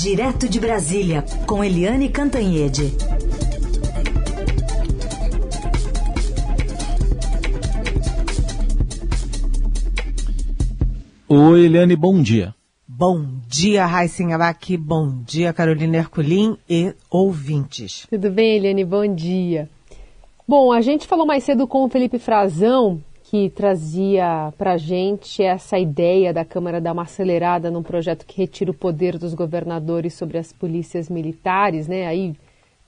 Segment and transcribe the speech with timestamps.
[0.00, 2.94] Direto de Brasília, com Eliane Cantanhede.
[11.28, 12.54] Oi, Eliane, bom dia.
[12.86, 18.06] Bom dia, Raíssen Abac, bom dia, Carolina Herculin e ouvintes.
[18.08, 18.84] Tudo bem, Eliane?
[18.84, 19.68] Bom dia.
[20.46, 25.42] Bom, a gente falou mais cedo com o Felipe Frazão, que trazia para a gente
[25.42, 30.14] essa ideia da Câmara dar uma acelerada num projeto que retira o poder dos governadores
[30.14, 32.06] sobre as polícias militares, né?
[32.06, 32.34] Aí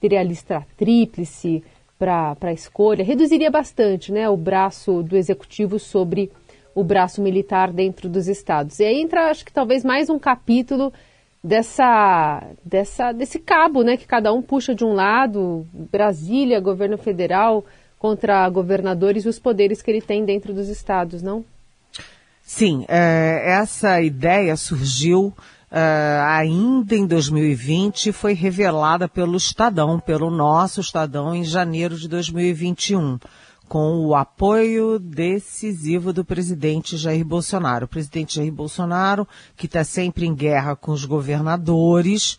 [0.01, 1.63] teria a lista tríplice
[1.99, 6.33] para a escolha, reduziria bastante né, o braço do executivo sobre
[6.75, 8.81] o braço militar dentro dos estados.
[8.81, 10.91] E aí entra, acho que talvez mais um capítulo
[11.45, 17.63] dessa, dessa, desse cabo, né, que cada um puxa de um lado, Brasília, governo federal
[18.01, 21.45] contra governadores e os poderes que ele tem dentro dos estados, não?
[22.43, 25.33] Sim, é, essa ideia surgiu
[25.73, 33.21] Uh, ainda em 2020 foi revelada pelo Estadão, pelo nosso Estadão, em janeiro de 2021
[33.71, 37.85] com o apoio decisivo do presidente Jair Bolsonaro.
[37.85, 42.37] O presidente Jair Bolsonaro, que está sempre em guerra com os governadores,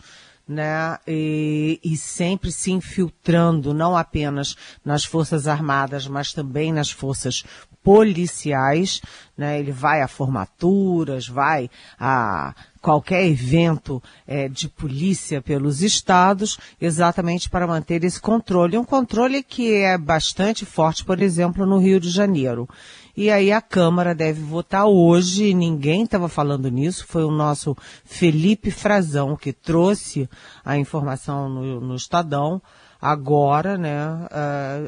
[0.52, 7.44] né, e, e, sempre se infiltrando não apenas nas forças armadas, mas também nas forças
[7.82, 9.02] policiais,
[9.36, 17.50] né, ele vai a formaturas, vai a qualquer evento é, de polícia pelos estados, exatamente
[17.50, 18.78] para manter esse controle.
[18.78, 22.68] Um controle que é bastante forte, por exemplo, no Rio de Janeiro.
[23.16, 28.72] E aí a Câmara deve votar hoje, ninguém estava falando nisso, foi o nosso Felipe
[28.72, 30.30] Frazão que trouxe
[30.64, 32.62] a informação no, no Estadão
[33.02, 34.06] agora, né?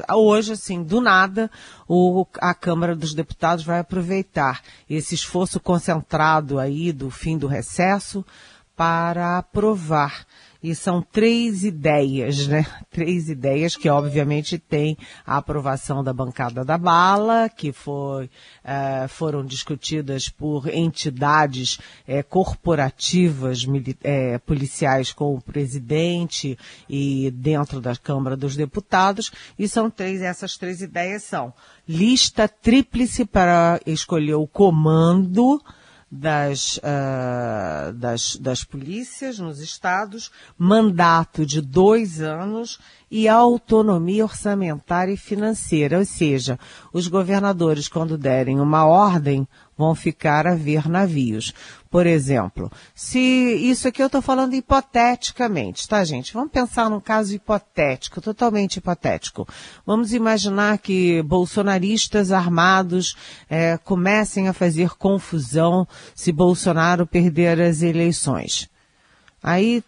[0.08, 1.50] Uh, hoje, assim, do nada,
[1.88, 8.24] o, a Câmara dos Deputados vai aproveitar esse esforço concentrado aí do fim do recesso
[8.76, 10.24] para aprovar
[10.64, 12.64] e são três ideias, né?
[12.90, 19.44] Três ideias que obviamente têm a aprovação da bancada da bala, que foi, uh, foram
[19.44, 26.56] discutidas por entidades uh, corporativas uh, policiais com o presidente
[26.88, 31.52] e dentro da Câmara dos Deputados, e são três, essas três ideias são
[31.86, 35.60] lista tríplice para escolher o comando,
[36.16, 42.78] das, uh, das, das polícias nos estados, mandato de dois anos
[43.10, 46.58] e autonomia orçamentária e financeira, ou seja,
[46.92, 51.52] os governadores, quando derem uma ordem, vão ficar a ver navios.
[51.94, 56.34] Por exemplo, se isso aqui eu estou falando hipoteticamente, tá, gente?
[56.34, 59.46] Vamos pensar num caso hipotético, totalmente hipotético.
[59.86, 63.14] Vamos imaginar que bolsonaristas armados
[63.48, 68.68] é, comecem a fazer confusão se Bolsonaro perder as eleições.
[69.40, 69.80] Aí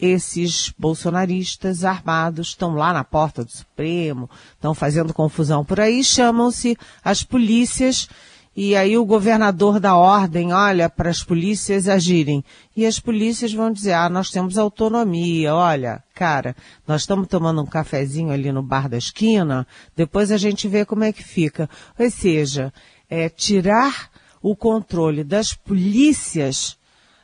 [0.00, 6.76] esses bolsonaristas armados estão lá na porta do Supremo, estão fazendo confusão por aí, chamam-se
[7.04, 8.08] as polícias
[8.56, 12.42] e aí o governador dá ordem, olha, para as polícias agirem.
[12.74, 16.56] E as polícias vão dizer, ah, nós temos autonomia, olha, cara,
[16.88, 21.04] nós estamos tomando um cafezinho ali no bar da esquina, depois a gente vê como
[21.04, 21.68] é que fica.
[21.98, 22.72] Ou seja,
[23.10, 26.78] é tirar o controle das polícias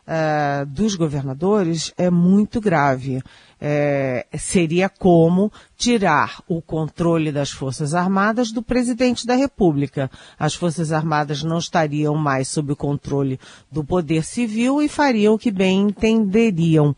[0.07, 3.23] uh, dos governadores é muito grave.
[3.65, 10.11] É, seria como tirar o controle das Forças Armadas do presidente da República.
[10.37, 13.39] As Forças Armadas não estariam mais sob o controle
[13.71, 16.97] do poder civil e fariam o que bem entenderiam.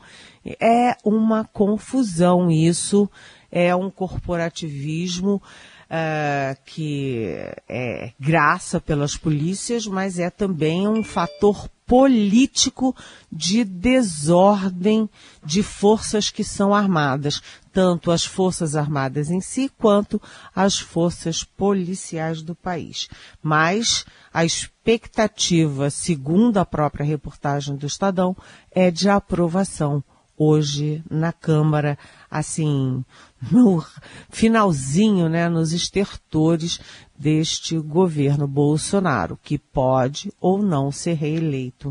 [0.58, 3.10] É uma confusão isso,
[3.52, 5.42] é um corporativismo
[5.84, 7.26] uh, que
[7.68, 12.96] é graça pelas polícias, mas é também um fator político
[13.30, 15.08] de desordem
[15.44, 20.20] de forças que são armadas, tanto as forças armadas em si quanto
[20.54, 23.08] as forças policiais do país.
[23.42, 28.36] Mas a expectativa, segundo a própria reportagem do Estadão,
[28.70, 30.02] é de aprovação
[30.36, 31.98] hoje na Câmara,
[32.30, 33.04] assim,
[33.50, 33.84] no
[34.30, 36.80] finalzinho, né, nos estertores
[37.18, 41.88] deste governo Bolsonaro, que pode ou não ser reeleito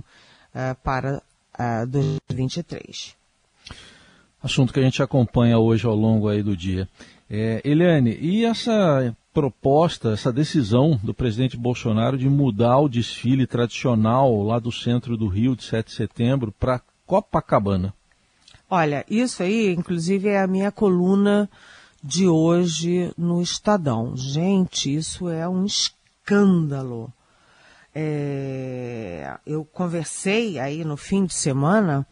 [0.53, 1.21] uh, para
[1.53, 3.15] uh, 2023.
[4.41, 6.87] Assunto que a gente acompanha hoje ao longo aí do dia.
[7.29, 14.43] É, Eliane, e essa proposta, essa decisão do presidente Bolsonaro de mudar o desfile tradicional
[14.43, 17.93] lá do centro do Rio de 7 de setembro para Copacabana?
[18.75, 21.47] Olha, isso aí, inclusive, é a minha coluna
[22.03, 24.17] de hoje no Estadão.
[24.17, 27.13] Gente, isso é um escândalo.
[27.93, 32.03] É, eu conversei aí no fim de semana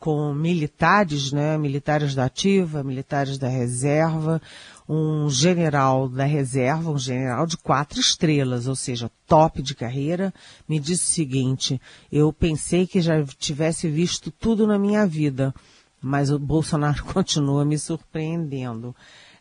[0.00, 4.42] com militares, né, militares da ativa, militares da reserva,
[4.88, 10.34] um general da reserva, um general de quatro estrelas, ou seja, top de carreira,
[10.68, 11.80] me disse o seguinte:
[12.10, 15.54] eu pensei que já tivesse visto tudo na minha vida,
[16.00, 18.94] mas o Bolsonaro continua me surpreendendo.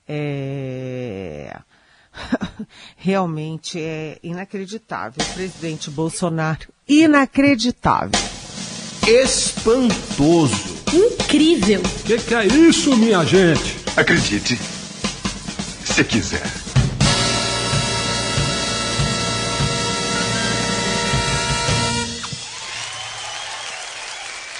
[0.07, 1.57] É...
[2.97, 5.23] Realmente é inacreditável.
[5.23, 8.19] O presidente Bolsonaro, inacreditável.
[9.07, 10.77] Espantoso.
[10.94, 11.81] Incrível.
[11.81, 13.77] O que, que é isso, minha gente?
[13.95, 14.55] Acredite,
[15.85, 16.58] se quiser.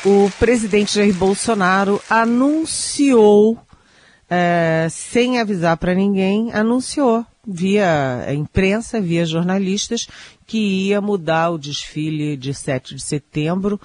[0.06, 3.60] O presidente Jair Bolsonaro anunciou,
[4.30, 10.08] é, sem avisar para ninguém, anunciou via imprensa, via jornalistas,
[10.48, 13.80] que ia mudar o desfile de 7 de setembro.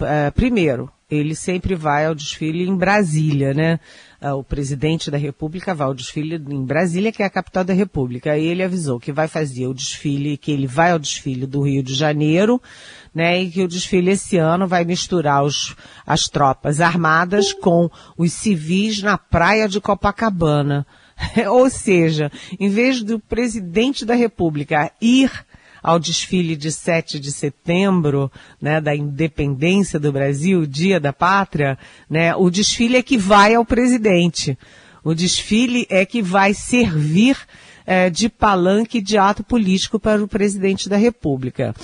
[0.00, 3.80] É, primeiro, ele sempre vai ao desfile em Brasília, né?
[4.20, 7.72] Ah, o presidente da República vai ao desfile em Brasília, que é a capital da
[7.72, 8.32] República.
[8.32, 11.82] Aí ele avisou que vai fazer o desfile, que ele vai ao desfile do Rio
[11.82, 12.60] de Janeiro,
[13.14, 13.40] né?
[13.40, 15.74] E que o desfile esse ano vai misturar os,
[16.06, 20.86] as tropas armadas com os civis na praia de Copacabana.
[21.50, 25.30] Ou seja, em vez do presidente da República ir
[25.82, 28.30] ao desfile de 7 de setembro,
[28.60, 31.78] né, da independência do Brasil, dia da pátria,
[32.08, 34.58] né, o desfile é que vai ao presidente.
[35.04, 37.36] O desfile é que vai servir
[37.86, 41.74] é, de palanque de ato político para o presidente da República.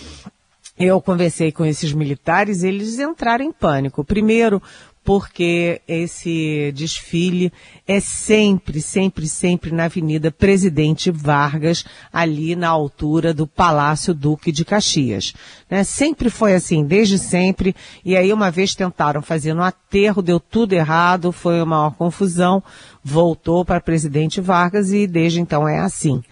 [0.79, 4.05] Eu conversei com esses militares, eles entraram em pânico.
[4.05, 4.61] Primeiro,
[5.05, 7.53] porque esse desfile
[7.87, 14.65] é sempre, sempre, sempre na Avenida Presidente Vargas, ali na altura do Palácio Duque de
[14.65, 15.35] Caxias.
[15.71, 15.85] Né?
[15.85, 20.73] Sempre foi assim, desde sempre, e aí uma vez tentaram fazer no aterro, deu tudo
[20.73, 22.63] errado, foi uma maior confusão,
[23.03, 26.23] voltou para Presidente Vargas e desde então é assim.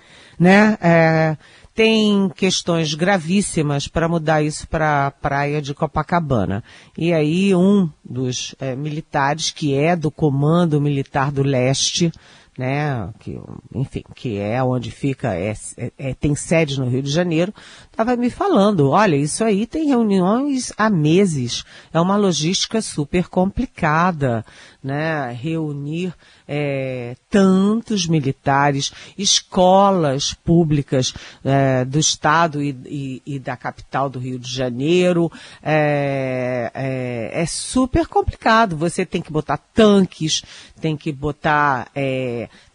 [0.40, 0.78] Né?
[0.80, 1.36] É,
[1.74, 6.62] tem questões gravíssimas para mudar isso para a praia de Copacabana.
[6.96, 12.12] E aí um dos é, militares, que é do Comando Militar do Leste,
[12.56, 13.40] né, que,
[13.74, 17.52] enfim, que é onde fica, é, é, é tem sede no Rio de Janeiro,
[17.92, 21.62] estava me falando, olha, isso aí tem reuniões há meses,
[21.92, 24.44] é uma logística super complicada,
[24.82, 26.12] né, reunir
[26.48, 34.38] é, tantos militares, escolas públicas é, do Estado e, e, e, da capital do Rio
[34.38, 35.30] de Janeiro.
[35.62, 38.76] É, é, super complicado.
[38.76, 40.42] Você tem que botar tanques,
[40.80, 41.88] tem que botar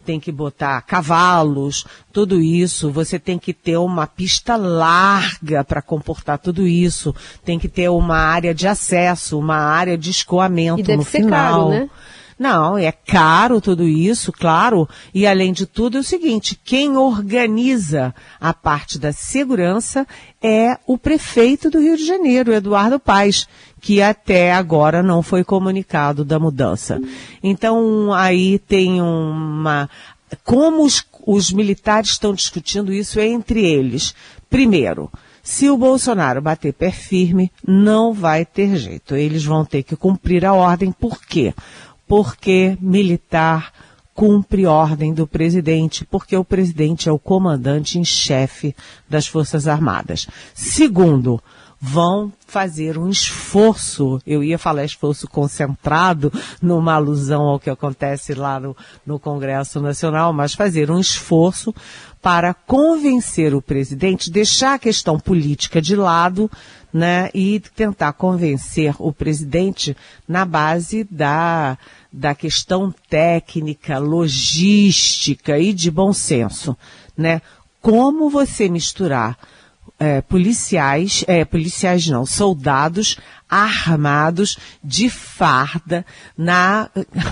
[0.08, 2.90] tem que botar cavalos, tudo isso.
[2.90, 7.14] Você tem que ter uma pista larga para comportar tudo isso.
[7.44, 11.24] Tem que ter uma área de acesso, uma área de escoamento e deve no ser
[11.24, 11.68] final.
[11.68, 11.90] Caro, né?
[12.38, 14.88] Não, é caro tudo isso, claro.
[15.12, 20.06] E além de tudo é o seguinte, quem organiza a parte da segurança
[20.40, 23.48] é o prefeito do Rio de Janeiro, Eduardo Paes,
[23.80, 27.00] que até agora não foi comunicado da mudança.
[27.42, 29.90] Então aí tem uma
[30.44, 34.14] como os, os militares estão discutindo isso entre eles.
[34.48, 35.10] Primeiro,
[35.42, 39.16] se o Bolsonaro bater pé firme, não vai ter jeito.
[39.16, 40.92] Eles vão ter que cumprir a ordem.
[40.92, 41.54] Por quê?
[42.08, 43.72] Porque militar
[44.14, 48.74] cumpre ordem do presidente, porque o presidente é o comandante em chefe
[49.08, 50.26] das Forças Armadas.
[50.52, 51.40] Segundo,
[51.80, 58.58] vão fazer um esforço, eu ia falar esforço concentrado, numa alusão ao que acontece lá
[58.58, 61.72] no, no Congresso Nacional, mas fazer um esforço
[62.20, 66.50] para convencer o presidente, deixar a questão política de lado,
[66.92, 71.76] né, e tentar convencer o presidente na base da,
[72.12, 76.76] da questão técnica, logística e de bom senso,
[77.16, 77.42] né?
[77.80, 79.38] Como você misturar
[79.98, 83.16] é, policiais, é, policiais não, soldados
[83.48, 86.04] armados de farda
[86.36, 86.90] na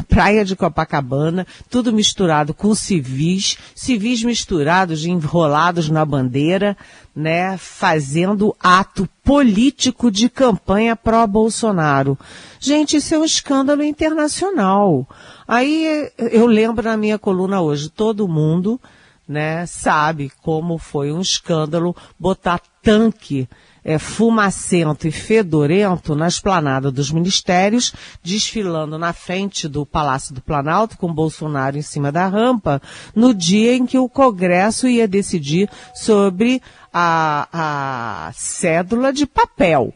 [0.08, 6.76] praia de Copacabana, tudo misturado com civis, civis misturados, enrolados na bandeira,
[7.14, 12.18] né, fazendo ato político de campanha pró-Bolsonaro.
[12.58, 15.06] Gente, isso é um escândalo internacional.
[15.46, 18.80] Aí eu lembro na minha coluna hoje, todo mundo
[19.28, 23.48] né, sabe como foi um escândalo botar tanque
[23.86, 30.98] é, fumacento e fedorento na esplanada dos ministérios, desfilando na frente do Palácio do Planalto,
[30.98, 32.82] com Bolsonaro em cima da rampa,
[33.14, 36.60] no dia em que o Congresso ia decidir sobre
[36.92, 39.94] a, a cédula de papel.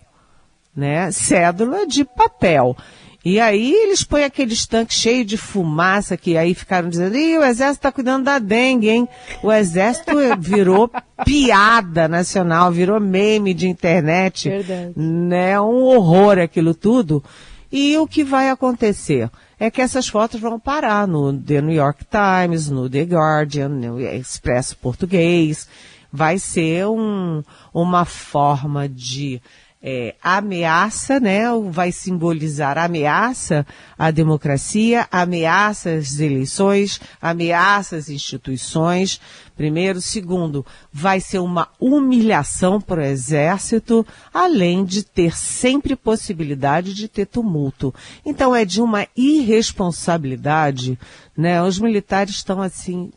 [0.75, 1.11] Né?
[1.11, 2.77] Cédula de papel.
[3.23, 7.45] E aí eles põem aqueles tanques cheios de fumaça que aí ficaram dizendo, Ih, o
[7.45, 9.09] exército está cuidando da dengue, hein?
[9.43, 10.91] O exército virou
[11.25, 14.49] piada nacional, virou meme de internet.
[14.49, 14.93] Verdade.
[14.97, 15.61] Né?
[15.61, 17.23] Um horror aquilo tudo.
[17.71, 19.31] E o que vai acontecer?
[19.59, 24.01] É que essas fotos vão parar no The New York Times, no The Guardian, no
[24.01, 25.69] Expresso Português.
[26.11, 29.41] Vai ser um, uma forma de
[29.83, 31.45] é, ameaça, né?
[31.71, 33.67] Vai simbolizar ameaça
[33.99, 39.21] à democracia, ameaça às eleições, ameaça às instituições.
[39.57, 47.09] Primeiro, segundo, vai ser uma humilhação para o exército, além de ter sempre possibilidade de
[47.09, 47.95] ter tumulto.
[48.25, 50.99] Então é de uma irresponsabilidade,
[51.37, 51.63] né?
[51.63, 53.11] Os militares estão assim,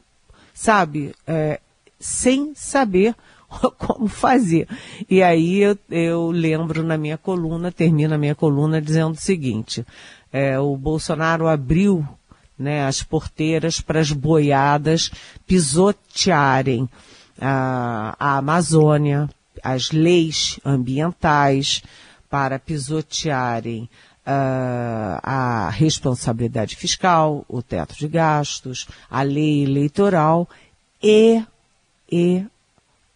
[0.53, 1.59] sabe, é,
[1.99, 3.15] sem saber
[3.77, 4.67] como fazer.
[5.09, 9.85] E aí eu, eu, lembro na minha coluna, termino a minha coluna dizendo o seguinte,
[10.31, 12.07] é, o Bolsonaro abriu
[12.57, 15.11] né, as porteiras para as boiadas
[15.45, 16.89] pisotearem
[17.39, 19.29] a, a Amazônia,
[19.63, 21.81] as leis ambientais,
[22.29, 23.87] para pisotearem
[24.25, 30.49] uh, a responsabilidade fiscal, o teto de gastos, a lei eleitoral
[31.01, 31.43] e,
[32.11, 32.45] e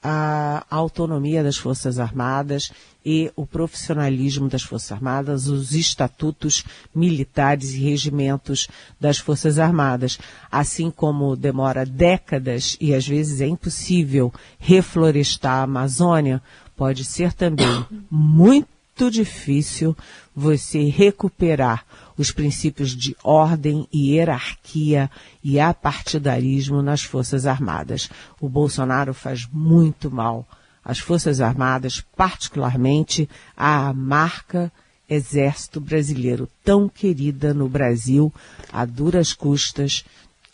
[0.10, 2.72] a autonomia das Forças Armadas
[3.06, 6.64] e o profissionalismo das Forças Armadas, os estatutos
[6.96, 10.18] militares e regimentos das Forças Armadas.
[10.50, 16.42] Assim como demora décadas e às vezes é impossível reflorestar a Amazônia,
[16.78, 19.94] pode ser também muito difícil
[20.39, 21.84] você recuperar
[22.15, 25.10] os princípios de ordem e hierarquia
[25.44, 28.08] e apartidarismo nas Forças Armadas.
[28.39, 30.48] O Bolsonaro faz muito mal
[30.86, 33.27] às Forças Armadas, particularmente
[33.58, 34.72] à marca
[35.10, 38.32] Exército Brasileiro, tão querida no Brasil,
[38.72, 40.06] a duras custas,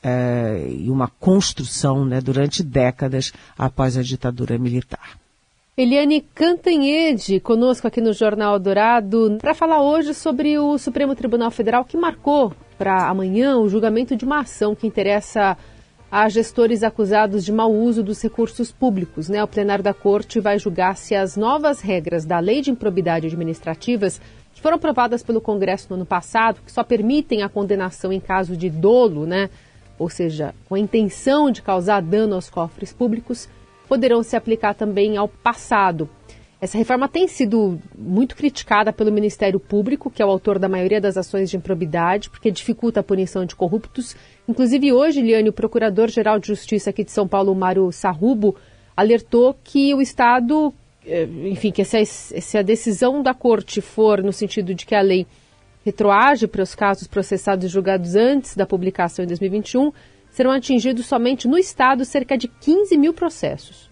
[0.01, 5.22] eh, e uma construção né, durante décadas após a ditadura militar.
[5.75, 11.83] Eliane Cantanhede, conosco aqui no Jornal Dourado, para falar hoje sobre o Supremo Tribunal Federal
[11.83, 15.57] que marcou para amanhã o julgamento de uma ação que interessa
[16.11, 19.27] a gestores acusados de mau uso dos recursos públicos.
[19.27, 19.43] Né?
[19.43, 24.21] O plenário da Corte vai julgar se as novas regras da Lei de Improbidade Administrativas,
[24.53, 28.55] que foram aprovadas pelo Congresso no ano passado, que só permitem a condenação em caso
[28.55, 29.49] de dolo, né?
[29.97, 33.49] ou seja, com a intenção de causar dano aos cofres públicos,
[33.87, 36.09] poderão se aplicar também ao passado.
[36.63, 41.01] Essa reforma tem sido muito criticada pelo Ministério Público, que é o autor da maioria
[41.01, 44.15] das ações de improbidade, porque dificulta a punição de corruptos.
[44.47, 48.55] Inclusive, hoje, Liane, o Procurador-Geral de Justiça aqui de São Paulo, Mário Sarrubo,
[48.95, 50.73] alertou que o Estado,
[51.05, 55.27] eh, enfim, que se a, decisão da Corte for no sentido de que a lei
[55.83, 59.91] retroage para os casos processados e julgados antes da publicação em 2021,
[60.33, 63.89] serão atingidos somente no Estado cerca de 15 mil processos.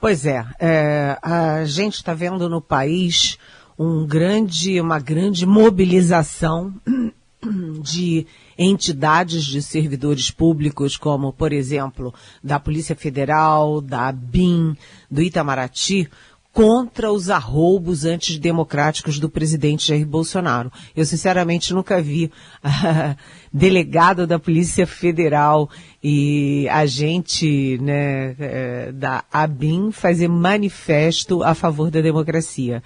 [0.00, 3.38] Pois é, é a gente está vendo no país
[3.78, 6.74] um grande, uma grande mobilização
[7.80, 8.26] de
[8.58, 14.76] entidades de servidores públicos, como, por exemplo, da Polícia Federal, da BIM,
[15.08, 16.08] do Itamaraty,
[16.52, 20.70] contra os arroubos antidemocráticos do presidente Jair Bolsonaro.
[20.94, 22.30] Eu, sinceramente, nunca vi
[23.50, 25.70] delegado da Polícia Federal
[26.02, 32.82] e agente né, uh, da ABIN fazer manifesto a favor da democracia.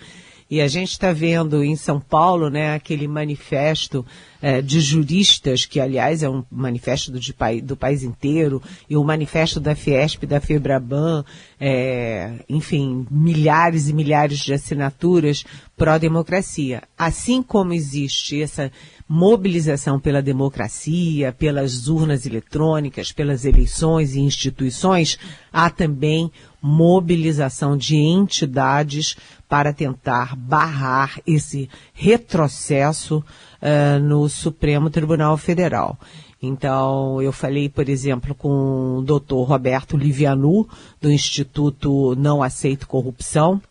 [0.48, 4.06] E a gente está vendo em São Paulo, né, aquele manifesto
[4.40, 9.02] é, de juristas, que aliás é um manifesto do, de, do país inteiro, e o
[9.02, 11.24] manifesto da Fiesp, da Febraban,
[11.58, 15.44] é, enfim, milhares e milhares de assinaturas
[15.76, 16.84] pró-democracia.
[16.96, 18.70] Assim como existe essa
[19.08, 25.18] mobilização pela democracia, pelas urnas eletrônicas, pelas eleições e instituições,
[25.52, 26.30] há também
[26.66, 29.16] mobilização de entidades
[29.48, 33.24] para tentar barrar esse retrocesso
[33.62, 35.96] uh, no Supremo Tribunal Federal.
[36.42, 40.68] Então, eu falei, por exemplo, com o doutor Roberto Livianu,
[41.00, 43.62] do Instituto Não Aceito Corrupção.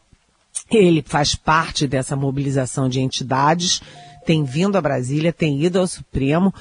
[0.71, 3.81] Ele faz parte dessa mobilização de entidades,
[4.25, 6.53] tem vindo a Brasília, tem ido ao Supremo,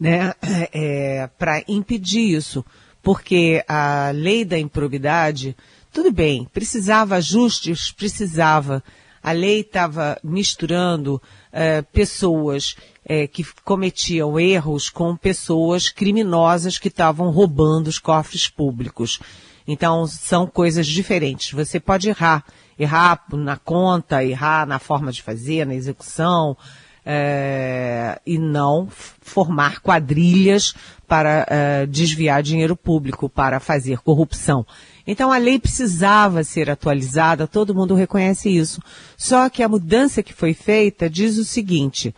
[0.00, 0.32] né,
[0.72, 2.64] é, para impedir isso.
[3.04, 5.54] Porque a lei da improbidade
[5.94, 8.82] tudo bem, precisava ajustes, precisava.
[9.22, 17.30] A lei estava misturando uh, pessoas uh, que cometiam erros com pessoas criminosas que estavam
[17.30, 19.20] roubando os cofres públicos.
[19.68, 21.52] Então, são coisas diferentes.
[21.52, 22.44] Você pode errar.
[22.76, 26.56] Errar na conta, errar na forma de fazer, na execução,
[27.04, 28.88] é, e não
[29.20, 30.74] formar quadrilhas
[31.06, 34.66] para é, desviar dinheiro público, para fazer corrupção.
[35.06, 38.80] Então a lei precisava ser atualizada, todo mundo reconhece isso.
[39.16, 42.14] Só que a mudança que foi feita diz o seguinte: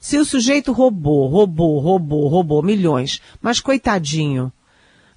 [0.00, 4.52] se o sujeito roubou, roubou, roubou, roubou milhões, mas coitadinho,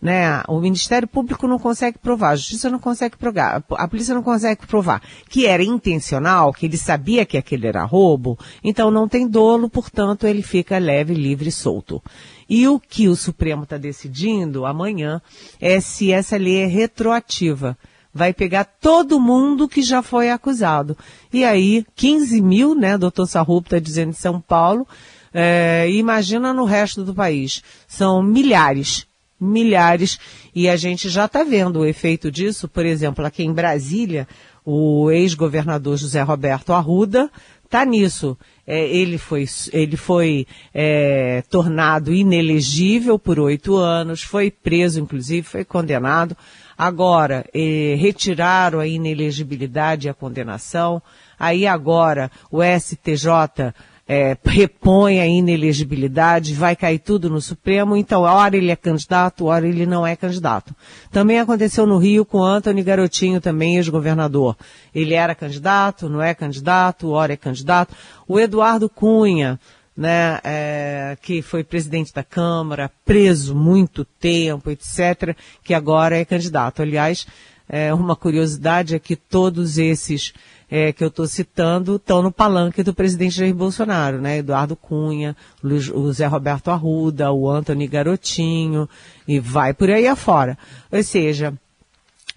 [0.02, 0.42] né?
[0.48, 4.66] O Ministério Público não consegue provar, a Justiça não consegue provar, a polícia não consegue
[4.66, 9.70] provar que era intencional, que ele sabia que aquele era roubo, então não tem dolo,
[9.70, 12.02] portanto ele fica leve, livre e solto.
[12.50, 15.22] E o que o Supremo está decidindo amanhã
[15.60, 17.78] é se essa lei é retroativa.
[18.14, 20.98] Vai pegar todo mundo que já foi acusado.
[21.32, 24.86] E aí, 15 mil, né, doutor Sarrup está dizendo em São Paulo,
[25.34, 27.64] é, imagina no resto do país.
[27.88, 29.08] São milhares,
[29.42, 30.20] milhares,
[30.54, 34.28] e a gente já está vendo o efeito disso, por exemplo, aqui em Brasília,
[34.64, 37.32] o ex-governador José Roberto Arruda
[37.66, 38.38] está nisso.
[38.68, 45.66] É, ele foi, ele foi é, tornado inelegível por oito anos, foi preso, inclusive, foi
[45.66, 46.38] condenado.
[46.78, 51.02] Agora, é, retiraram a inelegibilidade e a condenação.
[51.40, 53.74] Aí agora o STJ
[54.14, 59.66] é, repõe a inelegibilidade, vai cair tudo no Supremo, então, hora ele é candidato, hora
[59.66, 60.76] ele não é candidato.
[61.10, 64.58] Também aconteceu no Rio com Antony Garotinho, também ex-governador.
[64.94, 67.96] Ele era candidato, não é candidato, hora é candidato.
[68.28, 69.58] O Eduardo Cunha,
[69.96, 76.82] né, é, que foi presidente da Câmara, preso muito tempo, etc., que agora é candidato.
[76.82, 77.26] Aliás,
[77.70, 80.34] é, uma curiosidade é que todos esses
[80.72, 84.38] é, que eu estou citando estão no palanque do presidente Jair Bolsonaro, né?
[84.38, 88.88] Eduardo Cunha, o Zé Roberto Arruda, o Antony Garotinho,
[89.28, 90.58] e vai por aí afora.
[90.90, 91.54] Ou seja,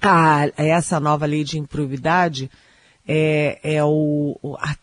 [0.03, 2.50] a, essa nova lei de improbidade
[3.07, 4.75] é, é o, a,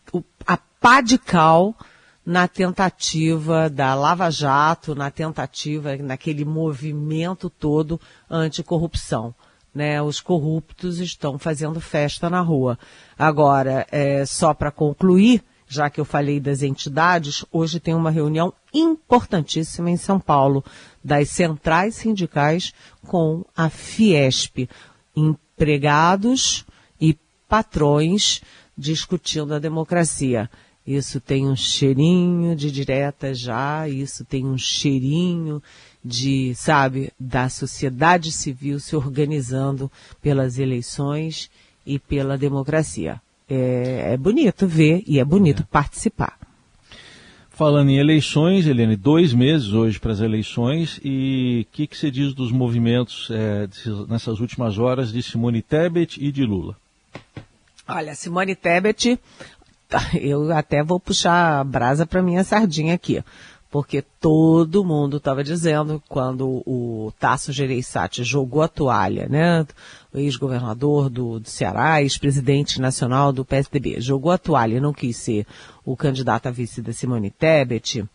[0.46, 1.76] a pá de cal
[2.24, 9.34] na tentativa da Lava Jato, na tentativa, naquele movimento todo anticorrupção
[9.74, 10.02] né?
[10.02, 12.78] Os corruptos estão fazendo festa na rua.
[13.18, 18.52] Agora, é, só para concluir, já que eu falei das entidades, hoje tem uma reunião
[18.74, 20.62] importantíssima em São Paulo
[21.02, 22.72] das centrais sindicais
[23.06, 24.68] com a Fiesp,
[25.16, 26.66] empregados
[27.00, 27.16] e
[27.48, 28.42] patrões
[28.76, 30.50] discutindo a democracia.
[30.86, 35.62] Isso tem um cheirinho de direta já, isso tem um cheirinho
[36.04, 41.50] de, sabe, da sociedade civil se organizando pelas eleições
[41.86, 43.20] e pela democracia.
[43.48, 45.66] É, é bonito ver e é bonito é.
[45.70, 46.38] participar.
[47.50, 52.10] Falando em eleições, Helene, dois meses hoje para as eleições, e o que, que você
[52.10, 53.68] diz dos movimentos é,
[54.08, 56.76] nessas últimas horas de Simone Tebet e de Lula?
[57.86, 59.20] Olha, Simone Tebet,
[60.18, 63.22] eu até vou puxar a brasa para minha sardinha aqui
[63.72, 69.66] porque todo mundo estava dizendo quando o Tasso Gereissati jogou a toalha, né,
[70.12, 75.16] o ex-governador do, do, Ceará, ex-presidente nacional do PSDB, jogou a toalha e não quis
[75.16, 75.46] ser
[75.86, 78.06] o candidato a vice da Simone Tebet,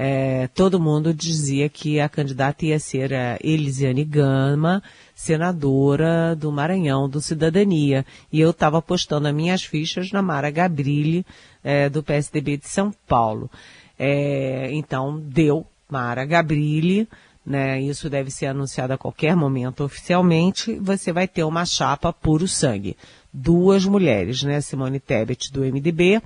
[0.00, 4.80] é, todo mundo dizia que a candidata ia ser a Elisiane Gama,
[5.12, 8.06] senadora do Maranhão, do Cidadania.
[8.30, 11.26] E eu estava apostando as minhas fichas na Mara Gabrilli,
[11.64, 13.50] é, do PSDB de São Paulo.
[13.98, 17.08] É, então, deu Mara Gabrilli,
[17.44, 17.80] né?
[17.80, 20.74] Isso deve ser anunciado a qualquer momento oficialmente.
[20.74, 22.96] Você vai ter uma chapa puro sangue.
[23.32, 24.60] Duas mulheres, né?
[24.60, 26.20] Simone Tebet, do MDB,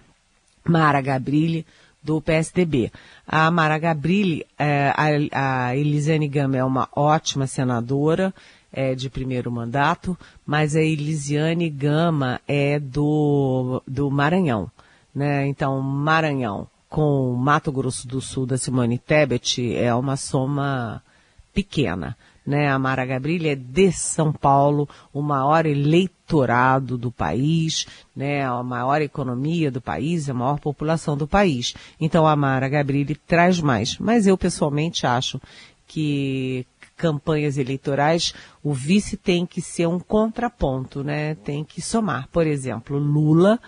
[0.64, 1.64] Mara Gabrilli,
[2.02, 2.90] do PSDB.
[3.26, 4.92] A Mara Gabrilli, é,
[5.30, 8.34] a, a Elisiane Gama é uma ótima senadora,
[8.72, 14.70] é, de primeiro mandato, mas a Elisiane Gama é do, do Maranhão,
[15.14, 15.46] né?
[15.46, 21.02] Então, Maranhão com Mato Grosso do Sul da Simone Tebet é uma soma
[21.50, 22.14] pequena.
[22.46, 22.68] Né?
[22.68, 28.44] A Mara Gabrilli é de São Paulo, o maior eleitorado do país, né?
[28.44, 31.74] a maior economia do país, a maior população do país.
[31.98, 33.96] Então a Mara Gabrilli traz mais.
[33.96, 35.40] Mas eu pessoalmente acho
[35.88, 41.36] que campanhas eleitorais, o vice tem que ser um contraponto, né?
[41.36, 42.28] Tem que somar.
[42.30, 43.58] Por exemplo, Lula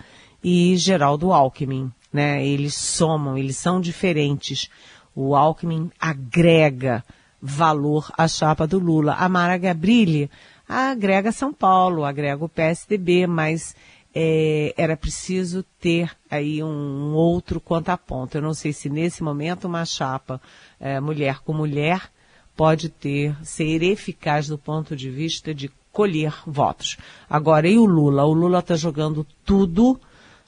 [0.43, 2.47] e Geraldo Alckmin né?
[2.47, 4.71] Eles somam, eles são diferentes.
[5.17, 7.05] O Alckmin agrega
[7.43, 9.15] valor à chapa do Lula.
[9.15, 10.31] A Mara Gabrilli
[10.69, 13.75] agrega São Paulo, agrega o PSDB, mas
[14.15, 18.39] é, era preciso ter aí um, um, outro contraponto.
[18.39, 20.41] Eu não sei se nesse momento uma chapa
[20.79, 22.09] é, mulher com mulher
[22.57, 26.97] pode ter, ser eficaz do ponto de vista de colher votos.
[27.29, 28.25] Agora, e o Lula?
[28.25, 30.01] O Lula está jogando tudo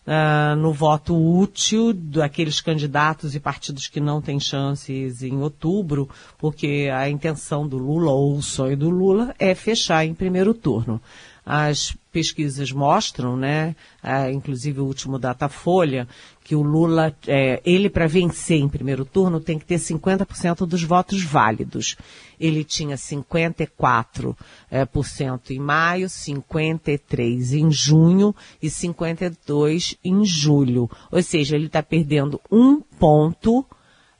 [0.06, 6.88] uh, no voto útil daqueles candidatos e partidos que não têm chances em outubro, porque
[6.94, 11.00] a intenção do Lula ou o sonho do Lula é fechar em primeiro turno.
[11.44, 16.08] As pesquisas mostram, né, ah, inclusive o último Datafolha,
[16.46, 20.84] que o Lula, é, ele para vencer em primeiro turno tem que ter 50% dos
[20.84, 21.96] votos válidos.
[22.38, 24.36] Ele tinha 54%
[24.70, 28.32] é, por cento em maio, 53% em junho
[28.62, 30.88] e 52% em julho.
[31.10, 33.66] Ou seja, ele está perdendo um ponto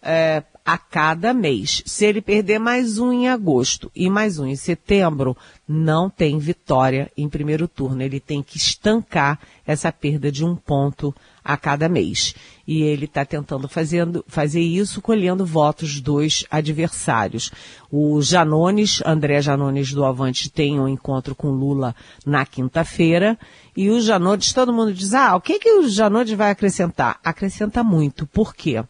[0.03, 1.81] é, a cada mês.
[1.87, 5.37] Se ele perder mais um em agosto e mais um em setembro,
[5.67, 8.03] não tem vitória em primeiro turno.
[8.03, 11.15] Ele tem que estancar essa perda de um ponto
[11.47, 12.35] a cada mês.
[12.67, 17.53] E ele está tentando fazendo, fazer isso colhendo votos dos adversários.
[17.91, 21.95] O Janones, André Janones do Avante, tem um encontro com Lula
[22.27, 23.39] na quinta-feira.
[23.77, 27.21] E o Janones, todo mundo diz, ah, o que, que o Janones vai acrescentar?
[27.23, 28.27] Acrescenta muito.
[28.27, 28.83] Por quê?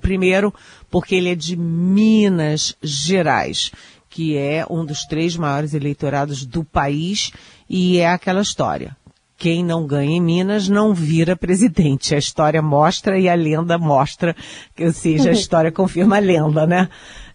[0.00, 0.52] Primeiro,
[0.90, 3.70] porque ele é de Minas Gerais,
[4.10, 7.30] que é um dos três maiores eleitorados do país,
[7.70, 8.96] e é aquela história.
[9.38, 12.12] Quem não ganha em Minas não vira presidente.
[12.12, 14.34] A história mostra e a lenda mostra,
[14.80, 16.88] ou seja, a história confirma a lenda, né?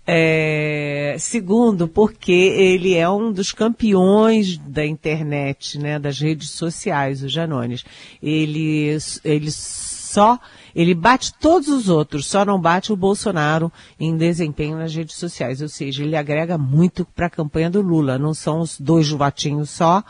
[0.05, 7.29] É, segundo, porque ele é um dos campeões da internet, né, das redes sociais, o
[7.29, 7.85] Janones.
[8.21, 10.37] Ele, ele só
[10.75, 15.61] ele bate todos os outros, só não bate o Bolsonaro em desempenho nas redes sociais.
[15.61, 18.17] Ou seja, ele agrega muito para a campanha do Lula.
[18.17, 20.03] Não são os dois votinhos só,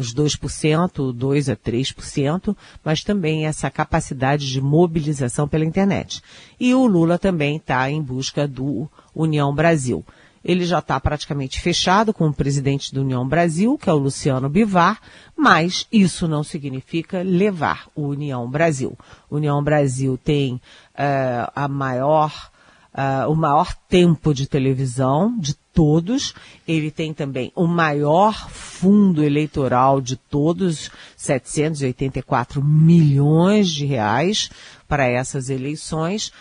[0.00, 6.22] os 2%, 2 a 3%, mas também essa capacidade de mobilização pela internet.
[6.58, 10.04] E o Lula também está em busca do União Brasil.
[10.42, 14.48] Ele já está praticamente fechado com o presidente da União Brasil, que é o Luciano
[14.48, 14.98] Bivar,
[15.36, 18.96] mas isso não significa levar o União Brasil.
[19.28, 22.50] O União Brasil tem uh, a maior,
[22.94, 26.34] uh, o maior tempo de televisão de todos.
[26.66, 34.50] Ele tem também o maior fundo eleitoral de todos, 784 milhões de reais
[34.88, 36.32] para essas eleições.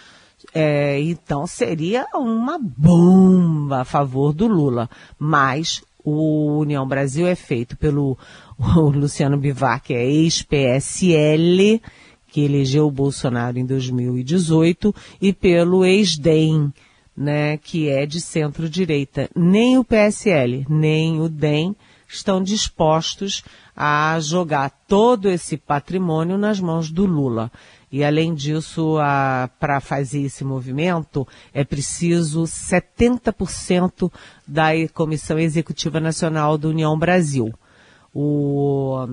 [0.53, 4.89] É, então seria uma bomba a favor do Lula.
[5.17, 8.17] Mas o União Brasil é feito pelo
[8.93, 11.81] Luciano Bivar, que é ex-PSL,
[12.27, 16.71] que elegeu o Bolsonaro em 2018, e pelo ex-DEM,
[17.19, 19.29] né, que é de centro-direita.
[19.35, 21.75] Nem o PSL, nem o DEM
[22.07, 23.43] estão dispostos
[23.75, 27.51] a jogar todo esse patrimônio nas mãos do Lula.
[27.91, 28.95] E além disso,
[29.59, 34.09] para fazer esse movimento, é preciso 70%
[34.47, 37.53] da Comissão Executiva Nacional da União Brasil.
[38.13, 39.07] O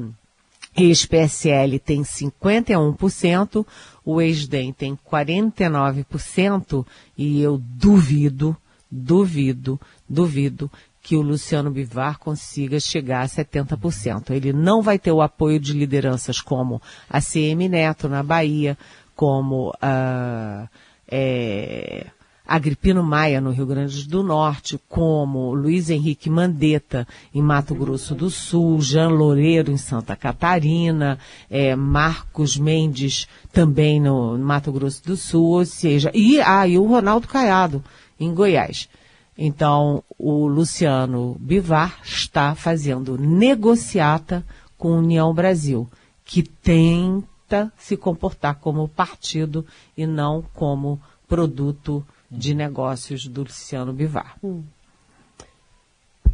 [0.76, 3.66] ex-PSL tem 51%,
[4.06, 6.86] o ex-DEM tem 49%,
[7.18, 8.56] e eu duvido,
[8.88, 10.70] duvido, duvido
[11.02, 14.30] que o Luciano Bivar consiga chegar a 70%.
[14.30, 18.78] Ele não vai ter o apoio de lideranças como a CM Neto na Bahia,
[19.16, 20.68] como uh,
[21.08, 22.06] é,
[22.46, 28.30] Agripino Maia no Rio Grande do Norte, como Luiz Henrique Mandetta em Mato Grosso do
[28.30, 31.18] Sul, Jean Loureiro em Santa Catarina,
[31.50, 36.86] é, Marcos Mendes também no Mato Grosso do Sul, ou seja, e, ah, e o
[36.86, 37.82] Ronaldo Caiado
[38.18, 38.88] em Goiás.
[39.36, 44.44] Então, o Luciano Bivar está fazendo negociata
[44.78, 45.88] com União Brasil,
[46.24, 54.36] que tenta se comportar como partido e não como produto de negócios do Luciano Bivar.
[54.42, 54.62] Hum.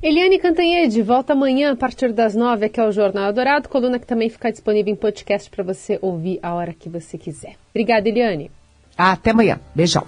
[0.02, 4.28] Eliane Cantanhede, volta amanhã a partir das nove aqui ao Jornal Dourado, coluna que também
[4.28, 7.54] fica disponível em podcast para você ouvir a hora que você quiser.
[7.70, 8.50] Obrigada, Eliane.
[8.98, 9.60] Até amanhã.
[9.74, 10.04] Beijão.